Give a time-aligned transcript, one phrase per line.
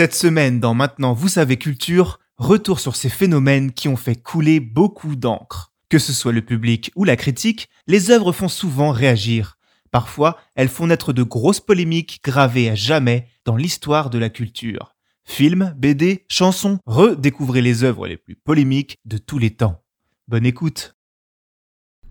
[0.00, 4.58] Cette semaine, dans Maintenant Vous savez Culture, retour sur ces phénomènes qui ont fait couler
[4.58, 5.74] beaucoup d'encre.
[5.90, 9.58] Que ce soit le public ou la critique, les œuvres font souvent réagir.
[9.90, 14.96] Parfois, elles font naître de grosses polémiques gravées à jamais dans l'histoire de la culture.
[15.26, 19.82] Films, BD, chansons, redécouvrez les œuvres les plus polémiques de tous les temps.
[20.28, 20.96] Bonne écoute.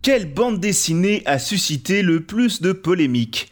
[0.04, 3.52] Quelle bande dessinée a suscité le plus de polémiques?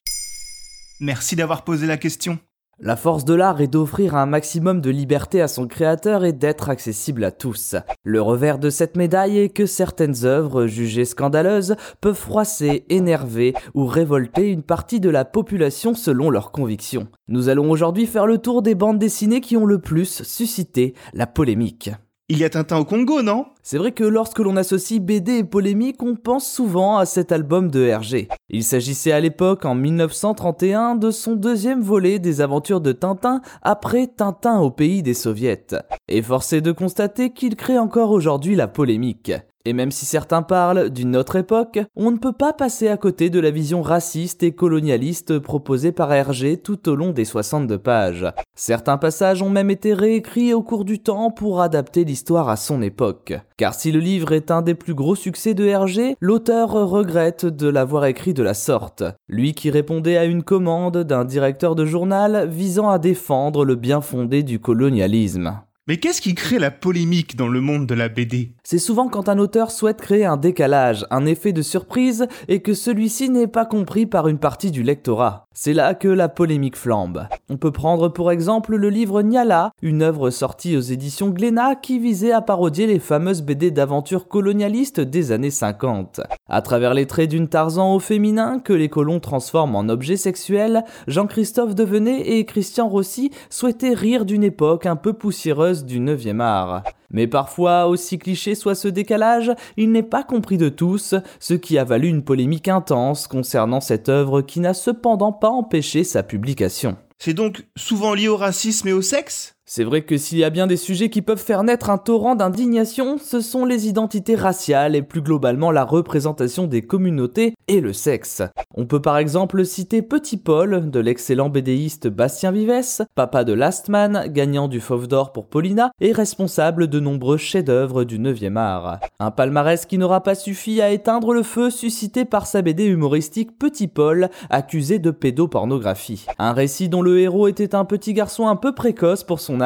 [0.99, 2.37] Merci d'avoir posé la question.
[2.79, 6.69] La force de l'art est d'offrir un maximum de liberté à son créateur et d'être
[6.69, 7.75] accessible à tous.
[8.03, 13.87] Le revers de cette médaille est que certaines œuvres jugées scandaleuses peuvent froisser, énerver ou
[13.87, 17.07] révolter une partie de la population selon leurs convictions.
[17.27, 21.25] Nous allons aujourd'hui faire le tour des bandes dessinées qui ont le plus suscité la
[21.25, 21.89] polémique.
[22.29, 23.45] Il y a Tintin au Congo, non?
[23.63, 27.71] C'est vrai que lorsque l'on associe BD et polémique, on pense souvent à cet album
[27.71, 28.27] de Hergé.
[28.49, 34.07] Il s'agissait à l'époque, en 1931, de son deuxième volet des aventures de Tintin après
[34.07, 35.67] Tintin au pays des soviets.
[36.09, 39.31] Et forcé de constater qu'il crée encore aujourd'hui la polémique.
[39.67, 43.29] Et même si certains parlent d'une autre époque, on ne peut pas passer à côté
[43.29, 48.25] de la vision raciste et colonialiste proposée par Hergé tout au long des 62 pages.
[48.55, 52.81] Certains passages ont même été réécrits au cours du temps pour adapter l'histoire à son
[52.81, 53.33] époque.
[53.57, 57.67] Car si le livre est un des plus gros succès de Hergé, l'auteur regrette de
[57.67, 59.03] l'avoir écrit de la sorte.
[59.27, 63.99] Lui qui répondait à une commande d'un directeur de journal visant à défendre le bien
[63.99, 65.59] fondé du colonialisme.
[65.87, 69.29] Mais qu'est-ce qui crée la polémique dans le monde de la BD C'est souvent quand
[69.29, 73.65] un auteur souhaite créer un décalage, un effet de surprise, et que celui-ci n'est pas
[73.65, 75.47] compris par une partie du lectorat.
[75.53, 77.27] C'est là que la polémique flambe.
[77.49, 81.99] On peut prendre pour exemple le livre Nyala, une œuvre sortie aux éditions Glénat qui
[81.99, 86.19] visait à parodier les fameuses BD d'aventure colonialistes des années 50.
[86.49, 90.83] À travers les traits d'une Tarzan au féminin que les colons transforment en objets sexuels,
[91.07, 96.83] Jean-Christophe Devenet et Christian Rossi souhaitaient rire d'une époque un peu poussiéreuse du 9e art.
[97.11, 101.77] Mais parfois, aussi cliché soit ce décalage, il n'est pas compris de tous, ce qui
[101.77, 106.97] a valu une polémique intense concernant cette œuvre qui n'a cependant pas empêché sa publication.
[107.17, 109.56] C'est donc souvent lié au racisme et au sexe?
[109.69, 112.35] C'est vrai que s'il y a bien des sujets qui peuvent faire naître un torrent
[112.35, 117.91] d'indignation, ce sont les identités raciales et plus globalement la représentation des communautés et le
[117.91, 118.41] sexe.
[118.75, 123.89] On peut par exemple citer Petit Paul de l'excellent bédéiste Bastien Vives, papa de Last
[123.89, 128.99] Man, gagnant du Fauve d'Or pour Paulina et responsable de nombreux chefs-d'œuvre du 9e art.
[129.19, 133.59] Un palmarès qui n'aura pas suffi à éteindre le feu suscité par sa BD humoristique
[133.59, 136.25] Petit Paul, accusé de pédopornographie.
[136.39, 139.56] Un récit dont le héros était un petit garçon un peu précoce pour son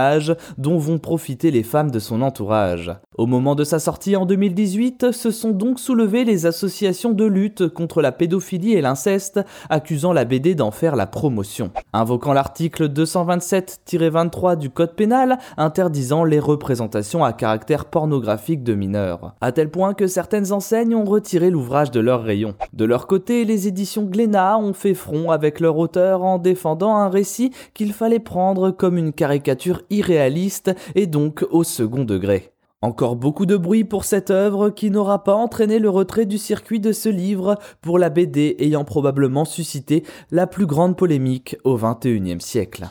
[0.58, 2.92] dont vont profiter les femmes de son entourage.
[3.18, 7.68] Au moment de sa sortie en 2018, se sont donc soulevées les associations de lutte
[7.68, 11.72] contre la pédophilie et l'inceste, accusant la BD d'en faire la promotion.
[11.94, 19.36] Invoquant l'article 227-23 du Code pénal, interdisant les représentations à caractère pornographique de mineurs.
[19.42, 22.56] À tel point que certaines enseignes ont retiré l'ouvrage de leur rayon.
[22.74, 27.10] De leur côté, les éditions Glénat ont fait front avec leur auteur en défendant un
[27.10, 32.52] récit qu'il fallait prendre comme une caricature irréaliste et donc au second degré.
[32.84, 36.80] Encore beaucoup de bruit pour cette œuvre qui n'aura pas entraîné le retrait du circuit
[36.80, 42.42] de ce livre pour la BD ayant probablement suscité la plus grande polémique au XXIe
[42.42, 42.90] siècle.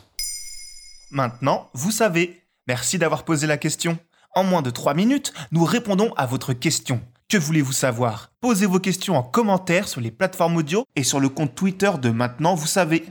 [1.11, 2.37] Maintenant, vous savez.
[2.69, 3.99] Merci d'avoir posé la question.
[4.37, 7.01] En moins de 3 minutes, nous répondons à votre question.
[7.29, 8.31] Que voulez-vous savoir?
[8.41, 12.11] Posez vos questions en commentaire sur les plateformes audio et sur le compte Twitter de
[12.11, 13.05] Maintenant, vous savez.